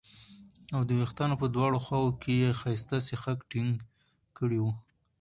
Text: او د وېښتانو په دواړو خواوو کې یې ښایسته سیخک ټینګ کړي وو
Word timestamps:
او 0.75 0.81
د 0.87 0.89
وېښتانو 0.99 1.35
په 1.41 1.47
دواړو 1.55 1.77
خواوو 1.85 2.17
کې 2.21 2.33
یې 2.41 2.49
ښایسته 2.59 2.97
سیخک 3.09 3.39
ټینګ 3.51 3.73
کړي 4.37 4.59
وو 4.61 4.73